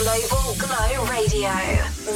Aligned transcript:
Global 0.00 0.56
Glow 0.56 1.04
Radio. 1.12 1.52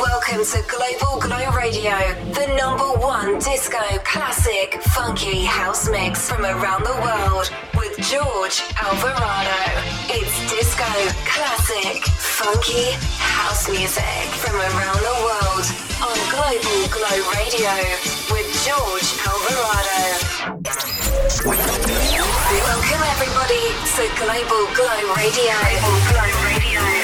Welcome 0.00 0.40
to 0.40 0.64
Global 0.72 1.21
Glow 1.21 1.52
Radio, 1.52 1.92
the 2.33 2.49
number 2.57 2.88
one 2.96 3.38
disco, 3.38 3.76
classic, 4.08 4.80
funky 4.96 5.45
house 5.45 5.86
mix 5.90 6.26
from 6.26 6.46
around 6.46 6.84
the 6.84 6.96
world 7.04 7.52
with 7.76 7.92
George 8.08 8.64
Alvarado. 8.80 9.60
It's 10.08 10.32
disco, 10.48 10.88
classic, 11.28 12.00
funky 12.08 12.97
house 13.21 13.69
music 13.69 14.32
from 14.40 14.56
around 14.56 15.01
the 15.04 15.16
world 15.21 15.66
on 16.09 16.16
Global 16.32 16.88
Glow 16.88 17.19
Radio 17.37 17.69
with 18.32 18.48
George 18.64 19.12
Alvarado. 19.28 20.24
Welcome 22.64 23.02
everybody 23.12 23.77
to 23.92 24.09
Global 24.16 24.73
Glow 24.73 25.05
Radio. 25.20 25.52
Global 25.52 26.01
Glow 26.09 26.32
Radio. 26.48 27.03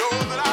know 0.00 0.18
that 0.30 0.46
I 0.46 0.49